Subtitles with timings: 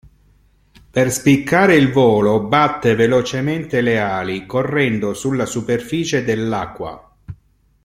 [0.89, 7.15] Per spiccare il volo batte velocemente le ali correndo sulla superficie dell'acqua.